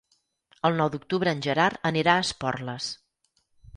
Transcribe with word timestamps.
El 0.69 0.77
nou 0.79 0.87
d'octubre 0.95 1.33
en 1.37 1.45
Gerard 1.47 1.85
anirà 1.91 2.17
a 2.17 2.25
Esporles. 2.29 2.89